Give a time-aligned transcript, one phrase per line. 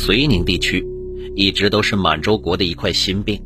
[0.00, 0.82] 绥宁地区
[1.36, 3.38] 一直都是满洲国的一块心病，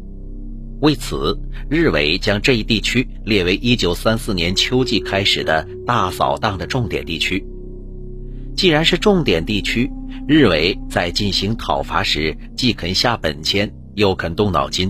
[0.81, 1.37] 为此，
[1.69, 7.45] 日伪将这一地区列为1934年秋季开始的大扫荡的重点地区。
[8.55, 9.91] 既然是重点地区，
[10.29, 14.89] 日伪在进行讨伐时，既肯下本钱，又肯动脑筋。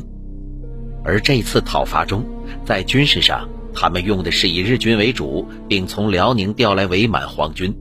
[1.03, 2.23] 而这次讨伐中，
[2.67, 7.75] 在军事上，他们用的是以日军为主，并从辽宁调来伪满皇军，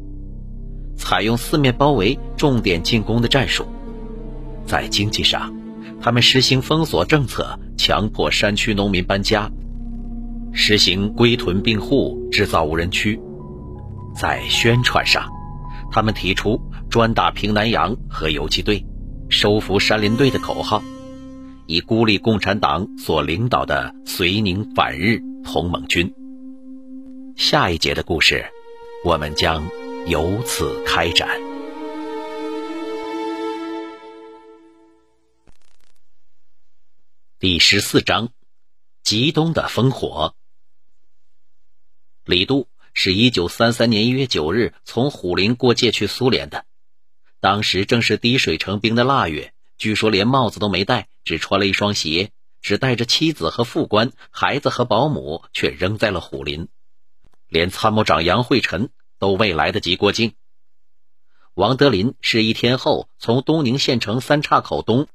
[0.95, 3.65] 采用四面包围、重点进攻的战术。
[4.65, 5.53] 在经济上，
[6.01, 9.51] 他们实行封锁政策，强迫山区农民搬家，
[10.53, 13.19] 实行归屯并户，制造无人区。
[14.15, 15.27] 在宣传上，
[15.91, 18.85] 他们提出“专打平南洋”和游击队，
[19.29, 20.81] 收复山林队的口号，
[21.65, 26.13] 以孤立共产党所领导的绥宁反日同盟军。
[27.35, 28.45] 下一节的故事，
[29.03, 29.63] 我们将
[30.07, 31.39] 由此开展。
[37.39, 38.33] 第十四章，
[39.01, 40.35] 极东的烽火。
[42.25, 42.67] 李杜。
[42.95, 46.63] 是一九三三年一月九日从虎林过界去苏联的，
[47.39, 52.29] 当时正是滴水成冰的腊月，据说连帽子都没戴，只穿了一双鞋，
[52.61, 56.67] 只带着妻子和副官、孩子和保姆，却扔在了虎林，
[57.47, 58.91] 连参谋长杨惠臣
[59.23, 60.33] 都未来得及过境。
[61.53, 65.07] 王德林是一天后从东宁县城三岔口东，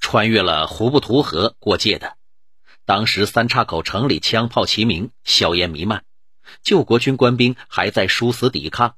[0.00, 2.16] 穿越了胡布图河过界的，
[2.86, 6.04] 当时三岔口城里枪炮齐鸣，硝烟弥漫。
[6.62, 8.94] 救国军官兵还在殊死抵抗，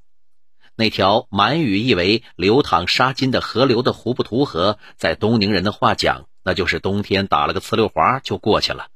[0.77, 8.87] 那条满语意为流淌沙金的河流的胡布图河，在东宁人的话讲，那就是冬天打了个呲溜滑就过去了。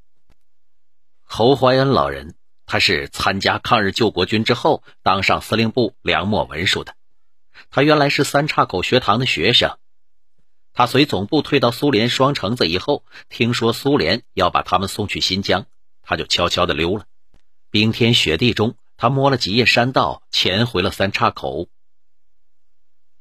[1.24, 2.36] 侯怀恩老人，
[2.68, 6.94] 他是参加抗日救国军之后当上司令部粮秣文书的，
[7.72, 9.78] 他原来是三岔口学堂的学生，
[10.74, 15.66] 他随总部退到苏联双城子以后，听说苏联要把他们送去新疆，
[16.04, 17.06] 他就悄悄的溜了。
[17.72, 21.70] 冰天雪地中，他摸了几页山道，潜回了三岔口。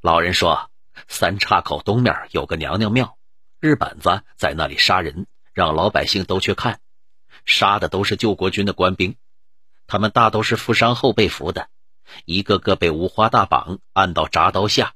[0.01, 0.71] 老人说，
[1.07, 3.17] 三岔口东面有个娘娘庙，
[3.61, 6.81] 日本子在那里杀人，让老百姓都去看。
[7.45, 9.17] 杀的都是救国军的官兵，
[9.87, 11.69] 他们大都是负伤后被俘的，
[12.25, 14.95] 一个个被五花大绑，按到铡刀下，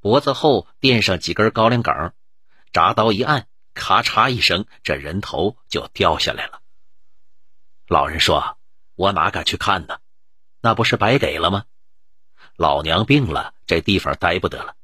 [0.00, 2.14] 脖子后垫上几根高粱杆，
[2.72, 6.60] 铡刀一按，咔嚓一声，这人头就掉下来了。
[7.88, 8.56] 老人说。
[8.98, 9.98] 我哪敢去看呢？
[10.62, 11.66] 那不是白给了吗？
[12.56, 14.74] 老娘病了，这地方待不得了，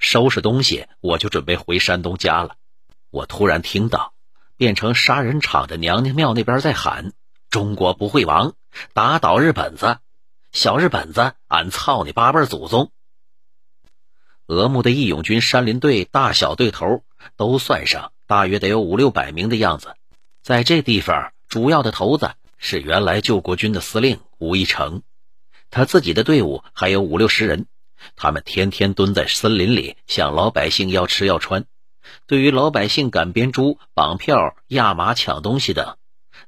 [0.00, 2.56] 收拾东西我就准备回山东家了。
[3.10, 4.12] 我突然听到
[4.56, 7.12] 变成杀人场的娘娘庙那边在喊
[7.48, 8.54] ：“中国不会亡，
[8.92, 9.98] 打倒日本子，
[10.52, 12.92] 小日本子，俺操你八辈祖宗！”
[14.46, 17.04] 俄木的义勇军山林队大小队头
[17.36, 19.94] 都算上，大约得有五六百名的样子，
[20.42, 22.32] 在这地方主要的头子。
[22.62, 25.00] 是原来救国军的司令吴一成，
[25.70, 27.64] 他自己的队伍还有五六十人，
[28.16, 31.64] 他们天天蹲在森林里向老百姓要吃要穿，
[32.26, 35.96] 对于老百姓赶编猪、绑票、压马、抢东西等，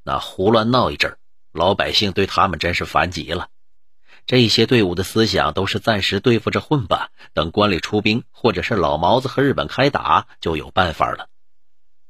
[0.03, 1.17] 那胡乱闹一阵，
[1.53, 3.49] 老百姓对他们真是烦极了。
[4.27, 11.29] 这些队伍的思想都是暂时对付着混吧，等关里出兵，或者是老毛子和日本开打，就有办法了。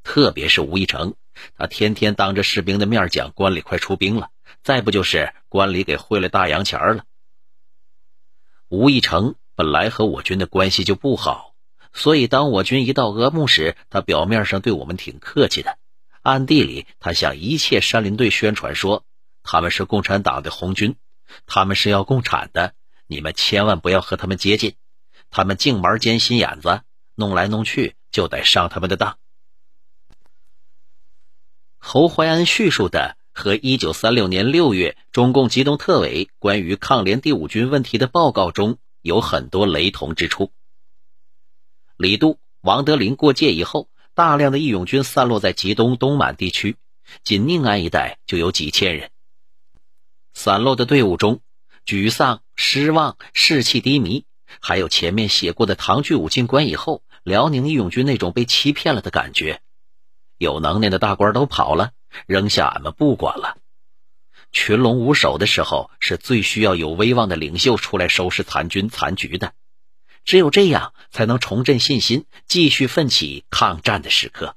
[0.03, 1.15] 特别是吴一成。
[1.57, 4.29] 他天天当着士兵的面讲关里快出兵了，
[4.63, 7.05] 再不就是关里给汇了大洋钱了。
[8.69, 11.55] 吴义成本来和我军的关系就不好，
[11.95, 15.79] 所以当我军一到俄木时，他表面上对我们挺客气的，
[16.21, 19.05] 暗地里他向一切山林队宣传说
[19.43, 20.97] 他们是共产党的红军，
[21.47, 22.75] 他们是要共产的，
[23.07, 24.75] 你们千万不要和他们接近，
[25.31, 26.83] 他们净玩尖心眼子，
[27.15, 29.19] 弄来弄去就得上他们的当。
[31.79, 40.53] 侯怀安叙述的和1936年6月中共机动特委关于抗联第五军问题的报告中有很多雷同之处。
[41.97, 46.77] 李杜、王德林过界以后，大量的义勇军散落在吉东、东满地区，
[47.25, 49.11] 仅宁安一带就有几千人。
[50.34, 51.40] 散落的队伍中，
[51.84, 54.25] 沮丧、失望、士气低迷，
[54.61, 59.61] 还有前面写过的唐巨武进关以后，辽宁义勇军那种被欺骗了的感觉。
[60.38, 61.93] 有能耐的大官都跑了，
[62.26, 63.58] 扔下俺们不管了。
[64.50, 69.55] 群龙无首的时候，是最需要有威望的领袖出来收拾残军残局的。
[70.25, 74.56] 只有这样，才能重振信心，继续奋起抗战的时刻。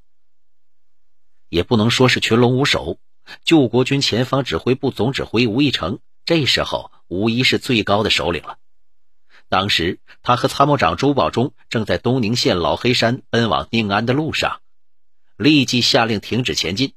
[1.50, 2.98] 也不能说是群龙无首，
[3.44, 8.57] 救国军前方指挥部总指挥吴义成，这时候无疑是最高的首领了。
[9.50, 14.62] 当时他和参谋长周保中正在东宁县老黑山奔往宁安的路上，
[15.38, 16.94] 立即下令停止前进。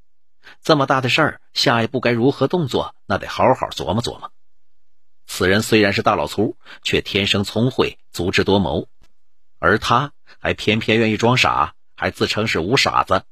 [0.62, 2.94] 这么大的事儿，下一步该如何动作？
[3.04, 4.32] 那得好好琢磨琢磨。
[5.26, 8.88] 此人虽然是大老粗，却天生聪慧，足智多谋，
[9.58, 13.24] 而他还偏偏愿意装傻，还自称是无傻子。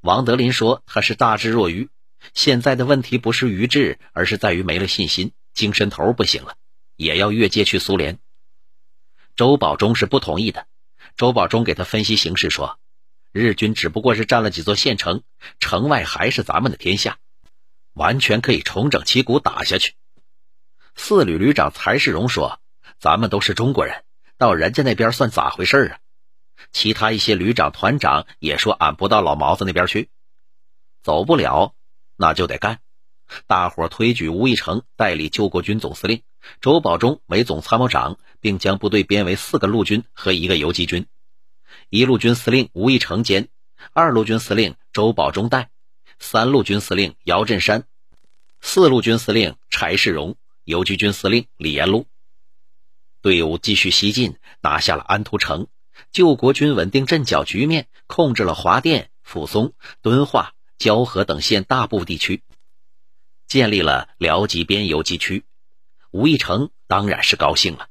[0.00, 1.90] 王德林说他是大智若愚，
[2.34, 6.56] 现在的问题不是愚智，而是在于没了信心，精神头不行了，
[6.96, 8.18] 也要越界去苏联。
[9.36, 10.66] 周保中是不同意的。
[11.16, 12.78] 周保中给他分析形势说。
[13.34, 15.22] 日军只不过是占了几座县城，
[15.58, 17.16] 城外还是咱们的天下，
[17.94, 19.94] 完全可以重整旗鼓打下去。
[20.96, 22.60] 四旅旅长柴世荣说
[23.00, 24.04] ：“咱们都是中国人，
[24.36, 25.98] 到人家那边算咋回事啊？”
[26.72, 30.10] 其他一些旅长、团长也说：“俺不到老毛子那边去，
[31.02, 31.74] 走不了，
[32.22, 32.78] 那就得干。”
[33.46, 36.22] 大伙推举吴义成代理救国军总司令，
[36.60, 41.06] 周保中为总参谋长，并将部队编为四个陆军和一个游击军。
[41.88, 43.48] 一路军司令吴义成兼，
[43.92, 45.70] 二路军司令周保中代，
[46.18, 47.84] 三路军司令姚振山，
[48.60, 52.06] 四路军司令柴世荣，游击军司令李延禄。
[53.22, 55.68] 队伍继续西进，拿下了安图城，
[56.10, 59.72] 救国军稳定阵脚局面，控制了华电、抚松、
[60.02, 62.42] 敦化、蛟河等县大部地区，
[63.46, 65.44] 建立了辽吉边游击区。
[66.10, 67.86] 吴义成当然是高兴了，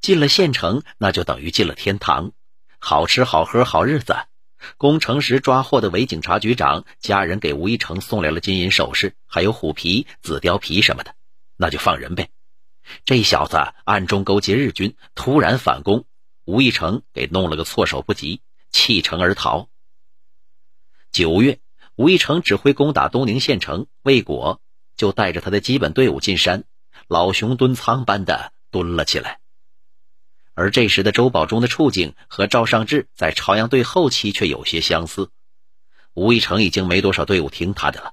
[0.00, 2.30] 进了县城，那就等于进了天堂。
[2.78, 4.14] 好吃好喝好日子，
[4.76, 11.16] 攻城时抓获的伪警察局长家人给吴一成送来了金银首饰，还有虎皮、紫貂皮什么的，
[11.56, 12.30] 那就放人呗。
[13.04, 16.04] 这小子暗中勾结日军，突然反攻，
[16.44, 19.68] 吴一成给弄了个措手不及，弃城而逃。
[21.10, 21.58] 九月，
[21.96, 24.60] 吴一成指挥攻打东宁县城，未果，
[24.96, 26.64] 就带着他的基本队伍进山，
[27.08, 29.40] 老熊蹲仓般的蹲了起来。
[30.52, 35.30] 而这时的周保中的处境和赵尚志在朝阳队后期却有些相似。
[36.12, 38.12] 吴义成已经没多少队伍听他的了，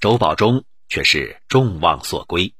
[0.00, 2.54] 周保中却是众望所归。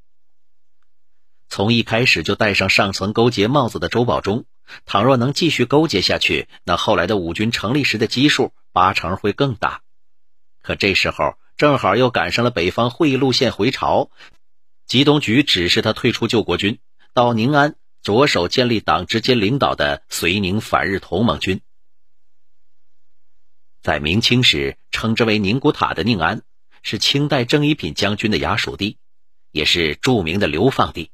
[1.48, 4.44] 从一开始就戴上上层勾结帽子的周保中，
[4.86, 9.82] 倘若能继续勾结下去，那后来的五军成立时的基数八成会更大。
[10.62, 14.10] 可这时候正好又赶上了北方会议路线回朝，
[14.86, 16.78] 吉东局指示他退出救国军，
[17.12, 17.74] 到宁安。
[18.02, 21.60] 着手建立党直接领导的绥宁反日同盟军，
[23.80, 26.42] 在明清时称之为宁古塔的宁安，
[26.82, 28.98] 是清代正一品将军的衙署地，
[29.52, 31.12] 也是著名的流放地。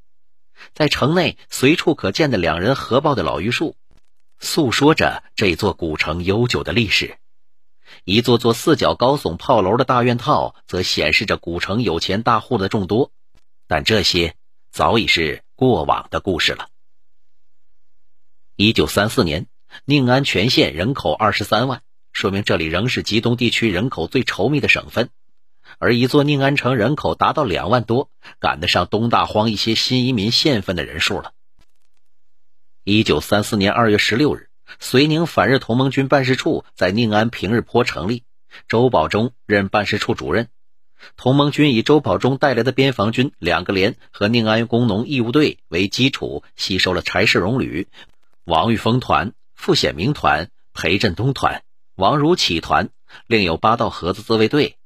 [0.73, 3.77] 在城内随处可见的两人合抱的老榆树，
[4.39, 7.19] 诉说着这座古城悠久的历史；
[8.05, 13.11] 一座座四角高耸炮楼的大院套，则显示着古城有钱大户的众多。
[13.67, 14.35] 但这些
[14.71, 16.69] 早已是过往的故事了。
[18.57, 19.47] 一九三四年，
[19.85, 21.83] 宁安全县人口二十三万，
[22.13, 25.11] 说明这里仍是吉东地区人口最稠密的省份。
[25.79, 28.11] 而一座宁安城人口达到两万多，
[28.41, 31.33] 赶得上东大荒一些新移民县份的人数了。
[32.85, 34.48] 一九三四年二月十六日，
[34.81, 38.25] 绥宁反日同盟军办事处在宁安平日坡成立，
[38.69, 40.49] 周保中任办事处主任。
[41.17, 47.87] 同盟军以周保中带来的边防军两个连和宁安工农义务队为基础，吸收了柴世荣旅。
[48.45, 51.63] 王玉峰团、傅显明团、裴振东团、
[51.95, 52.91] 王如启团，
[53.27, 54.77] 另有八道河子自卫队，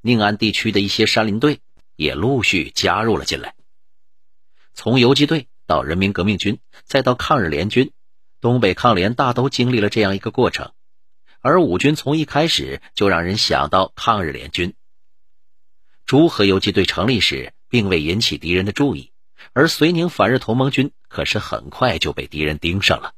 [0.00, 1.60] 宁安地区的一些山林队
[1.96, 3.54] 也陆续加入了进来。
[4.72, 7.90] 从游击队到人民革命军，再到抗日联军，
[8.40, 10.72] 东北抗联大都经历了这样一个过程。
[11.40, 14.74] 而五军从一开始就让人想到抗日联军。
[16.04, 19.12] 朱河游击队成立时，并未引起敌人的注意。
[19.52, 23.12] 而绥宁反日同盟军可是很快就被敌人盯上了，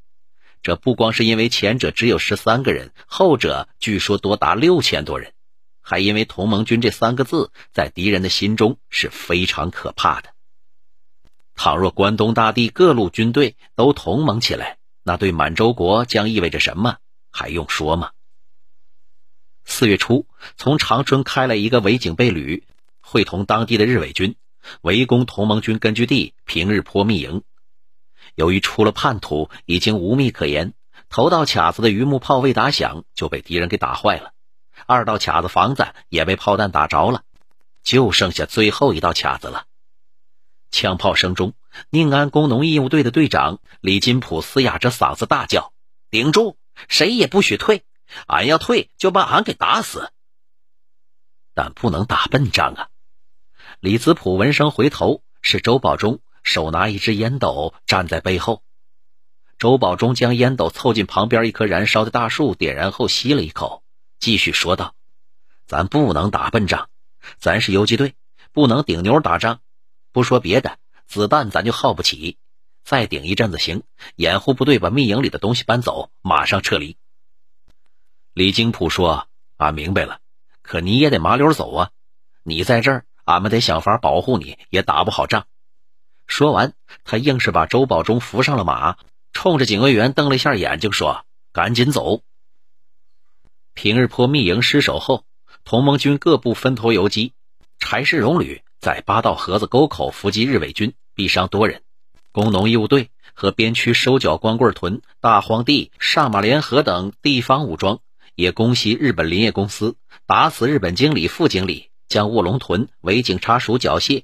[0.62, 5.32] 这不光是因为前者只有十三个人，后者据说多达六千多人，
[5.80, 10.30] 还因为同盟军这三个字在敌人的心中是非常可怕的。
[11.54, 14.76] 倘若关东大地各路军队都同盟起来，
[15.10, 16.98] 那对满洲国将意味着什么？
[17.32, 18.12] 还用说吗？
[19.64, 22.62] 四月初，从长春开来一个伪警备旅，
[23.00, 24.36] 会同当地的日伪军。
[24.82, 27.42] 围攻同盟军根据地平日坡密营，
[28.36, 30.74] 由于出了叛徒，已经无密可言。
[31.08, 34.30] 头道卡子的榆木炮未打响，就被敌人给打坏了；
[34.86, 37.24] 二道卡子房子也被炮弹打着了，
[37.82, 39.64] 就剩下最后一道卡子了。
[40.70, 41.52] 枪炮声中，
[41.90, 45.72] 宁安工农义务队的队长李金普嘶哑着嗓子大叫
[46.10, 46.56] ：“顶住！
[46.88, 47.84] 谁也不许退！
[48.26, 50.10] 俺要退，就把俺给打死！
[51.54, 52.88] 但不能打笨仗啊！”
[53.80, 58.62] 李子普闻声回头，是周保中手拿一支烟斗站在背后。
[59.58, 63.82] 周保中将烟斗凑近旁边一棵燃烧的大树，点燃后吸了一口，
[64.18, 64.94] 继续说道
[65.68, 66.88] ：“咱不能打笨仗，
[67.38, 68.14] 咱是游击队，
[68.52, 69.60] 不能顶牛打仗。
[70.12, 70.78] 不说别的，
[71.10, 72.38] 子弹咱就耗不起。
[72.84, 73.82] 再顶一阵子行，
[74.14, 76.96] 掩护部队把密营里的东西搬走，马上撤离。”
[78.32, 79.26] 李金普说
[79.58, 80.20] ：“俺明白了，
[80.62, 81.90] 可你也得麻溜走啊！
[82.44, 85.48] 你在这儿，俺们得想法保护你，也打不好仗。”
[86.28, 88.96] 说完，他硬是把周保中扶上了马。
[89.32, 92.22] 冲着警卫员瞪了一下眼睛，说：“赶紧走！”
[93.74, 95.24] 平日坡密营失守后，
[95.64, 97.32] 同盟军各部分头游击，
[97.80, 101.80] 柴世荣旅在八道河子沟口伏击日伪军，毙伤多人；
[102.32, 108.00] 工农义务队和边区收缴光棍屯、大荒地、上马联合等地方武装
[108.34, 114.22] 也攻袭日本林业公司，打死日本经理、副经理，将卧龙屯伪警察署缴械。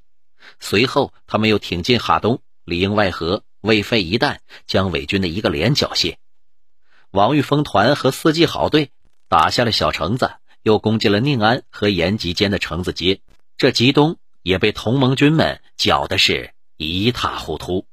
[0.59, 3.43] 随后，他们又挺进哈东，里应外合。
[3.63, 6.19] 未费一弹，将伪军的一个连缴械。
[7.11, 8.91] 王玉峰团和四季好队
[9.29, 10.31] 打下了小城子，
[10.63, 13.21] 又攻进了宁安和延吉间的城子街。
[13.59, 17.85] 这吉东也被同盟军们搅的是一塌糊涂。